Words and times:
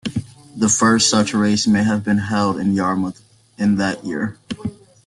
The 0.57 0.67
first 0.67 1.11
such 1.11 1.31
race 1.35 1.67
may 1.67 1.83
have 1.83 2.03
been 2.03 2.17
held 2.17 2.57
in 2.57 2.73
Yarmouth 2.73 3.21
in 3.59 3.75
that 3.75 4.03
year. 4.03 4.35